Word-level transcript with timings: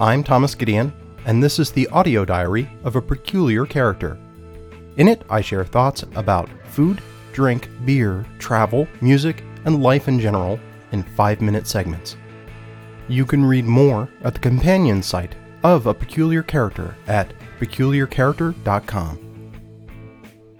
I'm 0.00 0.22
Thomas 0.22 0.54
Gideon, 0.54 0.92
and 1.24 1.42
this 1.42 1.58
is 1.58 1.72
the 1.72 1.88
audio 1.88 2.24
diary 2.24 2.70
of 2.84 2.94
a 2.94 3.02
peculiar 3.02 3.66
character. 3.66 4.16
In 4.96 5.08
it, 5.08 5.22
I 5.28 5.40
share 5.40 5.64
thoughts 5.64 6.04
about 6.14 6.48
food, 6.66 7.02
drink, 7.32 7.68
beer, 7.84 8.24
travel, 8.38 8.86
music, 9.00 9.42
and 9.64 9.82
life 9.82 10.06
in 10.06 10.20
general 10.20 10.60
in 10.92 11.02
five 11.02 11.40
minute 11.40 11.66
segments. 11.66 12.16
You 13.08 13.26
can 13.26 13.44
read 13.44 13.64
more 13.64 14.08
at 14.22 14.34
the 14.34 14.40
companion 14.40 15.02
site 15.02 15.34
of 15.64 15.86
A 15.86 15.94
Peculiar 15.94 16.44
Character 16.44 16.94
at 17.08 17.34
peculiarcharacter.com. 17.58 19.52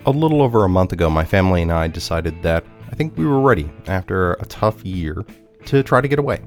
A 0.07 0.11
little 0.11 0.43
over 0.43 0.65
a 0.65 0.69
month 0.69 0.93
ago, 0.93 1.09
my 1.09 1.25
family 1.25 1.63
and 1.63 1.71
I 1.71 1.87
decided 1.87 2.43
that 2.43 2.65
I 2.91 2.97
think 2.97 3.17
we 3.17 3.25
were 3.25 3.41
ready, 3.41 3.71
after 3.87 4.33
a 4.33 4.47
tough 4.47 4.85
year, 4.85 5.25
to 5.67 5.85
try 5.85 6.01
to 6.01 6.09
get 6.09 6.19
away 6.19 6.41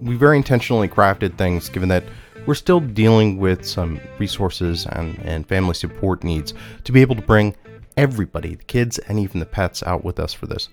we 0.00 0.16
very 0.16 0.36
intentionally 0.36 0.88
crafted 0.88 1.36
things 1.36 1.68
given 1.68 1.88
that 1.88 2.04
we're 2.46 2.54
still 2.54 2.80
dealing 2.80 3.38
with 3.38 3.64
some 3.64 4.00
resources 4.18 4.86
and, 4.86 5.18
and 5.20 5.46
family 5.46 5.74
support 5.74 6.22
needs 6.22 6.52
to 6.84 6.92
be 6.92 7.00
able 7.00 7.16
to 7.16 7.22
bring 7.22 7.56
everybody, 7.96 8.54
the 8.54 8.64
kids 8.64 8.98
and 8.98 9.18
even 9.18 9.40
the 9.40 9.46
pets, 9.46 9.82
out 9.84 10.04
with 10.04 10.18
us 10.18 10.34
for 10.34 10.46
this. 10.46 10.68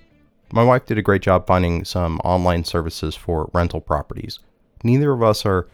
My 0.51 0.63
wife 0.63 0.85
did 0.85 0.97
a 0.97 1.01
great 1.01 1.21
job 1.21 1.47
finding 1.47 1.85
some 1.85 2.19
online 2.25 2.65
services 2.65 3.15
for 3.15 3.49
rental 3.53 3.79
properties. 3.79 4.39
Neither 4.83 5.11
of 5.11 5.23
us 5.23 5.45
are, 5.45 5.67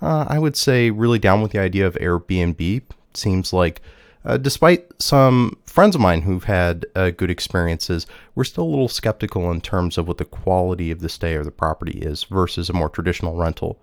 uh, 0.00 0.24
I 0.28 0.38
would 0.38 0.56
say, 0.56 0.90
really 0.90 1.18
down 1.18 1.42
with 1.42 1.52
the 1.52 1.58
idea 1.58 1.86
of 1.86 1.94
Airbnb. 1.96 2.82
Seems 3.12 3.52
like 3.52 3.82
uh, 4.24 4.36
despite 4.36 4.90
some 5.00 5.58
friends 5.66 5.94
of 5.94 6.00
mine 6.00 6.22
who've 6.22 6.44
had 6.44 6.86
uh, 6.94 7.10
good 7.10 7.30
experiences, 7.30 8.06
we're 8.34 8.44
still 8.44 8.64
a 8.64 8.66
little 8.66 8.88
skeptical 8.88 9.50
in 9.50 9.60
terms 9.60 9.98
of 9.98 10.08
what 10.08 10.18
the 10.18 10.24
quality 10.24 10.90
of 10.90 11.00
the 11.00 11.08
stay 11.08 11.34
or 11.34 11.44
the 11.44 11.50
property 11.50 11.98
is 11.98 12.24
versus 12.24 12.70
a 12.70 12.72
more 12.72 12.88
traditional 12.88 13.36
rental. 13.36 13.78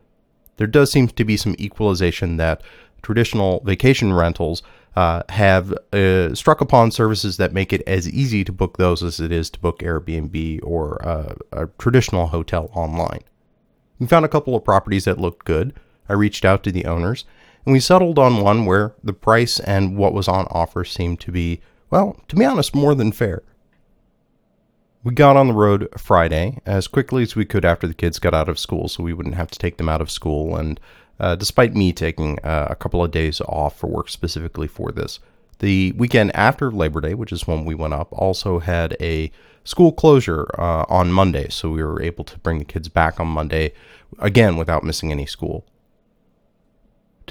There 0.58 0.67
does 0.67 0.92
seem 0.92 1.08
to 1.08 1.25
be 1.25 1.38
some 1.38 1.56
equalization 1.59 2.38
that 2.38 2.62
traditional 3.02 3.62
vacation 3.62 4.14
rentals 4.14 4.64
uh, 4.95 5.23
have 5.30 5.73
uh, 5.94 6.36
struck 6.36 6.62
upon 6.62 6.92
services 6.92 7.38
that 7.38 7.53
make 7.53 7.72
it 7.72 7.81
as 7.88 8.09
easy 8.09 8.44
to 8.44 8.52
book 8.52 8.78
those 8.78 9.02
as 9.02 9.19
it 9.19 9.31
is 9.31 9.50
to 9.52 9.59
book 9.59 9.80
Airbnb 9.80 10.59
or 10.64 11.03
uh, 11.08 11.36
a 11.52 11.67
traditional 11.78 12.28
hotel 12.28 12.69
online. 12.73 13.22
We 14.00 14.08
found 14.08 14.25
a 14.25 14.30
couple 14.30 14.56
of 14.56 14.66
properties 14.66 15.06
that 15.06 15.19
looked 15.19 15.45
good. 15.45 15.73
I 16.09 16.14
reached 16.14 16.44
out 16.44 16.64
to 16.64 16.72
the 16.72 16.86
owners 16.86 17.25
and 17.66 17.73
we 17.73 17.80
settled 17.80 18.17
on 18.17 18.42
one 18.42 18.66
where 18.66 18.94
the 19.04 19.14
price 19.14 19.59
and 19.59 19.98
what 19.98 20.14
was 20.14 20.28
on 20.28 20.48
offer 20.50 20.84
seemed 20.84 21.20
to 21.22 21.31
be, 21.31 21.62
well, 21.90 22.18
to 22.28 22.36
be 22.36 22.45
honest, 22.45 22.76
more 22.76 22.95
than 22.95 23.12
fair. 23.12 23.44
We 25.03 25.14
got 25.14 25.36
on 25.36 25.48
the 25.48 25.53
road 25.53 25.88
Friday 25.98 26.59
as 26.66 26.88
quickly 26.88 27.23
as 27.23 27.36
we 27.36 27.45
could 27.45 27.66
after 27.66 27.88
the 27.88 27.94
kids 27.94 28.20
got 28.20 28.34
out 28.34 28.50
of 28.50 28.59
school 28.59 28.88
so 28.88 29.03
we 29.03 29.14
wouldn't 29.14 29.36
have 29.36 29.50
to 29.52 29.59
take 29.59 29.78
them 29.78 29.90
out 29.90 30.02
of 30.02 30.12
school. 30.12 30.56
And 30.56 30.80
uh, 31.20 31.36
despite 31.36 31.76
me 31.76 31.92
taking 31.92 32.40
uh, 32.44 32.68
a 32.70 32.76
couple 32.76 33.03
of 33.03 33.12
days 33.12 33.42
off 33.42 33.78
for 33.78 33.88
work 33.88 34.09
specifically 34.09 34.68
for 34.68 34.92
this, 34.92 35.20
the 35.59 35.92
weekend 35.94 36.36
after 36.36 36.72
Labor 36.72 37.02
Day, 37.02 37.14
which 37.14 37.31
is 37.31 37.48
when 37.48 37.66
we 37.66 37.75
went 37.75 37.94
up, 37.94 38.09
also 38.12 38.59
had 38.59 38.96
a 39.00 39.31
school 39.64 39.92
closure 39.92 40.48
uh, 40.58 40.86
on 40.90 41.12
Monday. 41.12 41.50
So 41.50 41.70
we 41.70 41.84
were 41.84 42.02
able 42.02 42.23
to 42.25 42.40
bring 42.40 42.59
the 42.59 42.66
kids 42.66 42.88
back 42.88 43.20
on 43.20 43.28
Monday 43.28 43.73
again 44.20 44.58
without 44.58 44.84
missing 44.84 45.12
any 45.12 45.25
school. 45.25 45.66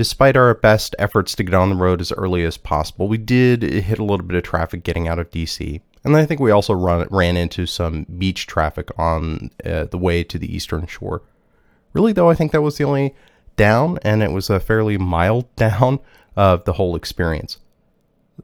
Despite 0.00 0.34
our 0.34 0.54
best 0.54 0.96
efforts 0.98 1.34
to 1.34 1.42
get 1.42 1.52
on 1.52 1.68
the 1.68 1.76
road 1.76 2.00
as 2.00 2.10
early 2.10 2.42
as 2.42 2.56
possible, 2.56 3.06
we 3.06 3.18
did 3.18 3.62
hit 3.62 3.98
a 3.98 4.02
little 4.02 4.24
bit 4.24 4.38
of 4.38 4.42
traffic 4.42 4.82
getting 4.82 5.06
out 5.06 5.18
of 5.18 5.30
DC. 5.30 5.82
And 6.02 6.16
I 6.16 6.24
think 6.24 6.40
we 6.40 6.50
also 6.50 6.72
run, 6.72 7.06
ran 7.10 7.36
into 7.36 7.66
some 7.66 8.06
beach 8.16 8.46
traffic 8.46 8.88
on 8.98 9.50
uh, 9.62 9.84
the 9.84 9.98
way 9.98 10.24
to 10.24 10.38
the 10.38 10.56
eastern 10.56 10.86
shore. 10.86 11.20
Really, 11.92 12.14
though, 12.14 12.30
I 12.30 12.34
think 12.34 12.50
that 12.52 12.62
was 12.62 12.78
the 12.78 12.84
only 12.84 13.14
down, 13.56 13.98
and 14.00 14.22
it 14.22 14.32
was 14.32 14.48
a 14.48 14.58
fairly 14.58 14.96
mild 14.96 15.54
down 15.56 15.98
of 16.34 16.64
the 16.64 16.72
whole 16.72 16.96
experience. 16.96 17.58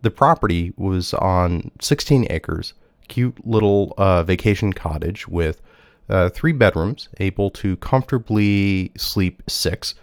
The 0.02 0.10
property 0.10 0.74
was 0.76 1.14
on 1.14 1.70
16 1.80 2.26
acres, 2.28 2.74
cute 3.08 3.46
little 3.46 3.94
uh, 3.96 4.24
vacation 4.24 4.74
cottage 4.74 5.26
with 5.26 5.62
uh, 6.10 6.28
three 6.28 6.52
bedrooms, 6.52 7.08
able 7.16 7.48
to 7.52 7.78
comfortably 7.78 8.92
sleep 8.98 9.42
six 9.48 9.94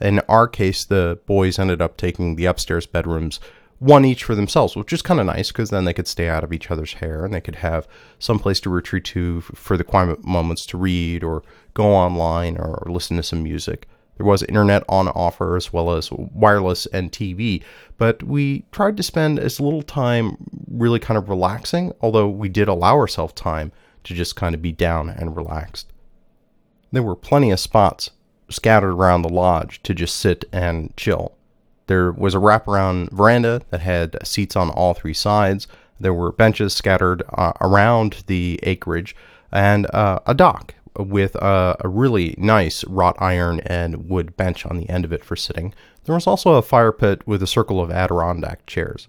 in 0.00 0.20
our 0.20 0.48
case, 0.48 0.84
the 0.84 1.18
boys 1.26 1.58
ended 1.58 1.82
up 1.82 1.96
taking 1.96 2.36
the 2.36 2.46
upstairs 2.46 2.86
bedrooms, 2.86 3.40
one 3.78 4.04
each 4.04 4.24
for 4.24 4.34
themselves, 4.34 4.76
which 4.76 4.92
is 4.92 5.02
kind 5.02 5.20
of 5.20 5.26
nice 5.26 5.48
because 5.48 5.70
then 5.70 5.84
they 5.84 5.94
could 5.94 6.06
stay 6.06 6.28
out 6.28 6.44
of 6.44 6.52
each 6.52 6.70
other's 6.70 6.94
hair 6.94 7.24
and 7.24 7.32
they 7.32 7.40
could 7.40 7.56
have 7.56 7.88
some 8.18 8.38
place 8.38 8.60
to 8.60 8.70
retreat 8.70 9.04
to 9.04 9.40
for 9.40 9.76
the 9.76 9.84
quiet 9.84 10.24
moments 10.24 10.66
to 10.66 10.76
read 10.76 11.24
or 11.24 11.42
go 11.74 11.86
online 11.86 12.56
or 12.56 12.82
listen 12.86 13.16
to 13.16 13.22
some 13.22 13.42
music. 13.42 13.88
There 14.18 14.26
was 14.26 14.42
internet 14.42 14.84
on 14.86 15.08
offer 15.08 15.56
as 15.56 15.72
well 15.72 15.92
as 15.92 16.12
wireless 16.12 16.84
and 16.86 17.10
TV, 17.10 17.62
but 17.96 18.22
we 18.22 18.66
tried 18.70 18.98
to 18.98 19.02
spend 19.02 19.38
as 19.38 19.60
little 19.60 19.82
time 19.82 20.36
really 20.70 20.98
kind 20.98 21.16
of 21.16 21.30
relaxing, 21.30 21.94
although 22.02 22.28
we 22.28 22.50
did 22.50 22.68
allow 22.68 22.96
ourselves 22.96 23.32
time 23.32 23.72
to 24.04 24.12
just 24.12 24.36
kind 24.36 24.54
of 24.54 24.60
be 24.60 24.72
down 24.72 25.08
and 25.08 25.36
relaxed. 25.36 25.90
There 26.92 27.02
were 27.02 27.16
plenty 27.16 27.50
of 27.50 27.60
spots 27.60 28.10
scattered 28.50 28.92
around 28.92 29.22
the 29.22 29.28
lodge 29.28 29.82
to 29.84 29.94
just 29.94 30.16
sit 30.16 30.44
and 30.52 30.94
chill. 30.96 31.36
There 31.86 32.12
was 32.12 32.34
a 32.34 32.38
wraparound 32.38 33.10
veranda 33.10 33.62
that 33.70 33.80
had 33.80 34.16
seats 34.26 34.54
on 34.56 34.70
all 34.70 34.94
three 34.94 35.14
sides. 35.14 35.66
There 35.98 36.14
were 36.14 36.32
benches 36.32 36.72
scattered 36.72 37.22
uh, 37.32 37.52
around 37.60 38.24
the 38.26 38.60
acreage 38.62 39.16
and 39.50 39.86
uh, 39.92 40.20
a 40.26 40.34
dock 40.34 40.74
with 40.96 41.34
a, 41.36 41.76
a, 41.80 41.88
really 41.88 42.34
nice 42.38 42.84
wrought 42.84 43.16
iron 43.18 43.60
and 43.60 44.08
wood 44.08 44.36
bench 44.36 44.66
on 44.66 44.76
the 44.76 44.88
end 44.88 45.04
of 45.04 45.12
it 45.12 45.24
for 45.24 45.36
sitting. 45.36 45.74
There 46.04 46.14
was 46.14 46.26
also 46.26 46.54
a 46.54 46.62
fire 46.62 46.92
pit 46.92 47.26
with 47.26 47.42
a 47.42 47.46
circle 47.46 47.80
of 47.80 47.90
Adirondack 47.90 48.66
chairs. 48.66 49.08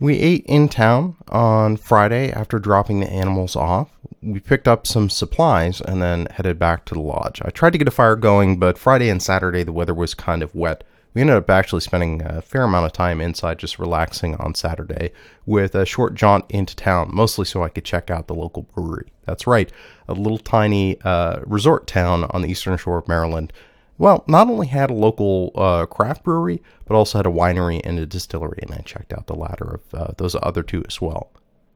We 0.00 0.18
ate 0.18 0.46
in 0.46 0.68
town 0.68 1.16
on 1.28 1.76
Friday 1.76 2.30
after 2.30 2.58
dropping 2.58 3.00
the 3.00 3.10
animals 3.10 3.56
off. 3.56 3.97
We 4.22 4.40
picked 4.40 4.66
up 4.66 4.86
some 4.86 5.10
supplies 5.10 5.80
and 5.80 6.02
then 6.02 6.26
headed 6.30 6.58
back 6.58 6.84
to 6.86 6.94
the 6.94 7.00
lodge. 7.00 7.40
I 7.44 7.50
tried 7.50 7.72
to 7.72 7.78
get 7.78 7.88
a 7.88 7.92
fire 7.92 8.16
going, 8.16 8.58
but 8.58 8.78
Friday 8.78 9.08
and 9.08 9.22
Saturday 9.22 9.62
the 9.62 9.72
weather 9.72 9.94
was 9.94 10.14
kind 10.14 10.42
of 10.42 10.54
wet. 10.54 10.84
We 11.14 11.22
ended 11.22 11.36
up 11.36 11.50
actually 11.50 11.80
spending 11.80 12.22
a 12.24 12.42
fair 12.42 12.62
amount 12.62 12.86
of 12.86 12.92
time 12.92 13.20
inside 13.20 13.58
just 13.58 13.78
relaxing 13.78 14.34
on 14.36 14.54
Saturday 14.54 15.12
with 15.46 15.74
a 15.74 15.86
short 15.86 16.14
jaunt 16.14 16.44
into 16.50 16.76
town, 16.76 17.10
mostly 17.12 17.44
so 17.44 17.62
I 17.62 17.70
could 17.70 17.84
check 17.84 18.10
out 18.10 18.26
the 18.26 18.34
local 18.34 18.62
brewery. 18.62 19.12
That's 19.24 19.46
right, 19.46 19.72
a 20.06 20.14
little 20.14 20.38
tiny 20.38 21.00
uh, 21.02 21.40
resort 21.46 21.86
town 21.86 22.24
on 22.30 22.42
the 22.42 22.48
eastern 22.48 22.76
shore 22.76 22.98
of 22.98 23.08
Maryland 23.08 23.52
well, 23.98 24.24
not 24.28 24.48
only 24.48 24.68
had 24.68 24.90
a 24.90 24.94
local 24.94 25.50
uh, 25.56 25.84
craft 25.86 26.22
brewery, 26.22 26.62
but 26.86 26.94
also 26.94 27.18
had 27.18 27.26
a 27.26 27.30
winery 27.30 27.80
and 27.82 27.98
a 27.98 28.06
distillery, 28.06 28.60
and 28.62 28.72
I 28.72 28.78
checked 28.78 29.12
out 29.12 29.26
the 29.26 29.34
latter 29.34 29.64
of 29.64 29.94
uh, 30.00 30.12
those 30.16 30.36
other 30.40 30.62
two 30.62 30.84
as 30.86 31.00
well. 31.00 31.32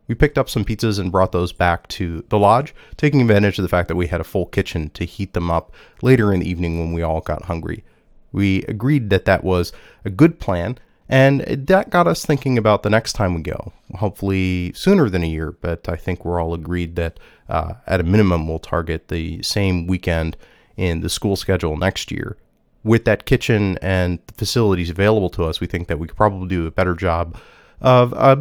We 0.09 0.15
picked 0.15 0.39
up 0.39 0.51
some 0.51 0.65
pizzas 0.65 0.99
and 0.99 1.13
brought 1.13 1.33
those 1.33 1.53
back 1.53 1.89
to 1.89 2.25
the 2.29 2.39
lodge, 2.39 2.75
taking 2.97 3.21
advantage 3.21 3.59
of 3.59 3.63
the 3.63 3.69
fact 3.69 3.89
that 3.89 3.97
we 3.97 4.09
had 4.09 4.21
a 4.21 4.25
full 4.25 4.47
kitchen 4.47 4.91
to 4.91 5.05
heat 5.05 5.33
them 5.33 5.51
up 5.51 5.73
later 6.03 6.33
in 6.33 6.41
the 6.41 6.49
evening 6.49 6.79
when 6.79 6.93
we 6.93 7.03
all 7.03 7.21
got 7.21 7.45
hungry. 7.45 7.85
We 8.33 8.63
agreed 8.65 9.11
that 9.11 9.27
that 9.27 9.45
was 9.45 9.73
a 10.05 10.11
good 10.11 10.41
plan, 10.41 10.79
and 11.09 11.41
that 11.43 11.91
got 11.91 12.07
us 12.07 12.25
thinking 12.25 12.59
about 12.59 12.83
the 12.83 12.91
next 12.91 13.13
time 13.13 13.35
we 13.35 13.43
go. 13.43 13.73
Hopefully 13.95 14.73
sooner 14.75 15.09
than 15.09 15.23
a 15.23 15.29
year, 15.29 15.53
but 15.53 15.89
I 15.89 15.97
think 15.97 16.25
we're 16.25 16.41
all 16.41 16.55
agreed 16.55 16.97
that 16.97 17.21
uh, 17.49 17.75
at 17.87 18.01
a 18.01 18.05
minimum 18.05 18.49
we'll 18.49 18.59
target 18.59 19.09
the 19.09 19.43
same 19.43 19.87
weekend 19.87 20.37
in 20.77 21.01
the 21.01 21.11
school 21.11 21.37
schedule 21.37 21.77
next 21.77 22.11
year. 22.11 22.37
With 22.83 23.05
that 23.05 23.27
kitchen 23.27 23.79
and 23.81 24.19
the 24.27 24.35
facilities 24.35 24.91
available 24.91 25.31
to 25.31 25.45
us, 25.45 25.61
we 25.61 25.67
think 25.67 25.87
that 25.89 25.99
we 25.99 26.09
could 26.09 26.17
probably 26.17 26.49
do 26.49 26.67
a 26.67 26.71
better 26.71 26.95
job 26.95 27.39
of 27.83 28.15
uh, 28.15 28.37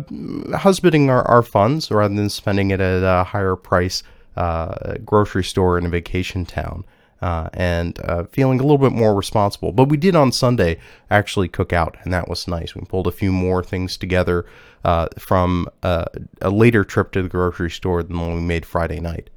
husbanding 0.56 1.10
our, 1.10 1.28
our 1.28 1.42
funds 1.42 1.92
rather 1.92 2.16
than 2.16 2.30
spending 2.30 2.72
it 2.72 2.80
at 2.80 3.04
a 3.04 3.26
higher 3.26 3.56
price 3.56 4.04
uh, 4.38 4.96
grocery 5.04 5.44
store 5.44 5.78
in 5.78 5.86
a 5.86 5.90
vacation 5.90 6.46
town. 6.46 6.86
Uh, 7.22 7.48
and 7.54 8.00
uh, 8.06 8.24
feeling 8.32 8.60
a 8.60 8.64
little 8.64 8.80
bit 8.80 8.92
more 8.92 9.14
responsible. 9.14 9.72
But 9.72 9.90
we 9.90 9.98
did 9.98 10.16
on 10.16 10.32
Sunday 10.32 10.80
actually 11.12 11.50
cook 11.50 11.72
out, 11.72 11.96
and 12.02 12.12
that 12.12 12.28
was 12.28 12.48
nice. 12.48 12.74
We 12.74 12.82
pulled 12.82 13.06
a 13.06 13.12
few 13.12 13.32
more 13.32 13.64
things 13.64 13.96
together 13.96 14.48
uh, 14.84 15.08
from 15.20 15.68
uh, 15.84 16.06
a 16.42 16.50
later 16.50 16.84
trip 16.84 17.12
to 17.12 17.22
the 17.22 17.30
grocery 17.30 17.70
store 17.70 18.02
than 18.02 18.18
the 18.18 18.24
one 18.24 18.34
we 18.34 18.42
made 18.42 18.66
Friday 18.66 19.00
night 19.00 19.30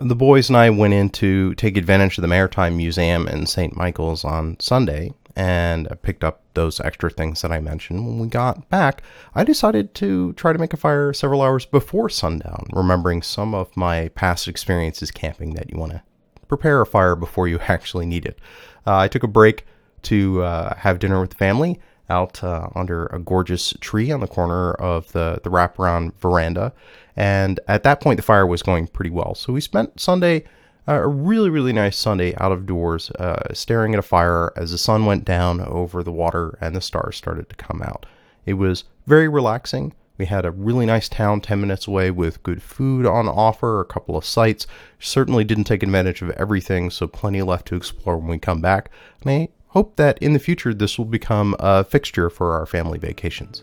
the 0.00 0.14
boys 0.14 0.48
and 0.48 0.56
I 0.56 0.70
went 0.70 0.94
in 0.94 1.10
to 1.10 1.54
take 1.54 1.76
advantage 1.76 2.18
of 2.18 2.22
the 2.22 2.28
Maritime 2.28 2.76
Museum 2.76 3.26
in 3.26 3.46
St. 3.46 3.76
Michaels 3.76 4.24
on 4.24 4.56
Sunday 4.60 5.12
and 5.38 5.86
I 5.88 5.94
picked 5.94 6.24
up 6.24 6.42
those 6.54 6.80
extra 6.80 7.08
things 7.08 7.42
that 7.42 7.52
I 7.52 7.60
mentioned. 7.60 8.04
When 8.04 8.18
we 8.18 8.26
got 8.26 8.68
back, 8.68 9.04
I 9.36 9.44
decided 9.44 9.94
to 9.94 10.32
try 10.32 10.52
to 10.52 10.58
make 10.58 10.72
a 10.72 10.76
fire 10.76 11.12
several 11.12 11.42
hours 11.42 11.64
before 11.64 12.08
sundown, 12.08 12.66
remembering 12.72 13.22
some 13.22 13.54
of 13.54 13.74
my 13.76 14.08
past 14.08 14.48
experiences 14.48 15.12
camping 15.12 15.54
that 15.54 15.70
you 15.70 15.78
want 15.78 15.92
to 15.92 16.02
prepare 16.48 16.80
a 16.80 16.86
fire 16.86 17.14
before 17.14 17.46
you 17.46 17.60
actually 17.68 18.04
need 18.04 18.26
it. 18.26 18.40
Uh, 18.84 18.96
I 18.96 19.06
took 19.06 19.22
a 19.22 19.28
break 19.28 19.64
to 20.02 20.42
uh, 20.42 20.74
have 20.74 20.98
dinner 20.98 21.20
with 21.20 21.30
the 21.30 21.36
family 21.36 21.80
out 22.10 22.42
uh, 22.42 22.68
under 22.74 23.06
a 23.06 23.20
gorgeous 23.20 23.74
tree 23.80 24.10
on 24.10 24.18
the 24.18 24.26
corner 24.26 24.72
of 24.72 25.12
the, 25.12 25.38
the 25.44 25.50
wraparound 25.50 26.14
veranda. 26.18 26.72
And 27.14 27.60
at 27.68 27.84
that 27.84 28.00
point, 28.00 28.16
the 28.16 28.22
fire 28.24 28.46
was 28.46 28.62
going 28.62 28.88
pretty 28.88 29.10
well. 29.10 29.36
So 29.36 29.52
we 29.52 29.60
spent 29.60 30.00
Sunday 30.00 30.44
a 30.96 31.06
really, 31.06 31.50
really 31.50 31.72
nice 31.72 31.98
Sunday 31.98 32.34
out 32.38 32.50
of 32.50 32.66
doors, 32.66 33.10
uh, 33.12 33.52
staring 33.52 33.92
at 33.92 33.98
a 33.98 34.02
fire 34.02 34.52
as 34.56 34.70
the 34.70 34.78
sun 34.78 35.04
went 35.04 35.24
down 35.24 35.60
over 35.60 36.02
the 36.02 36.12
water 36.12 36.56
and 36.60 36.74
the 36.74 36.80
stars 36.80 37.16
started 37.16 37.48
to 37.50 37.56
come 37.56 37.82
out. 37.82 38.06
It 38.46 38.54
was 38.54 38.84
very 39.06 39.28
relaxing. 39.28 39.92
We 40.16 40.26
had 40.26 40.46
a 40.46 40.50
really 40.50 40.86
nice 40.86 41.08
town 41.08 41.42
10 41.42 41.60
minutes 41.60 41.86
away 41.86 42.10
with 42.10 42.42
good 42.42 42.62
food 42.62 43.06
on 43.06 43.28
offer, 43.28 43.80
a 43.80 43.84
couple 43.84 44.16
of 44.16 44.24
sites. 44.24 44.66
Certainly 44.98 45.44
didn't 45.44 45.64
take 45.64 45.82
advantage 45.82 46.22
of 46.22 46.30
everything, 46.30 46.90
so 46.90 47.06
plenty 47.06 47.42
left 47.42 47.68
to 47.68 47.76
explore 47.76 48.16
when 48.16 48.28
we 48.28 48.38
come 48.38 48.60
back. 48.60 48.90
And 49.22 49.30
I 49.30 49.48
hope 49.68 49.96
that 49.96 50.18
in 50.18 50.32
the 50.32 50.38
future 50.38 50.72
this 50.72 50.96
will 50.96 51.04
become 51.04 51.54
a 51.60 51.84
fixture 51.84 52.30
for 52.30 52.52
our 52.54 52.66
family 52.66 52.98
vacations. 52.98 53.62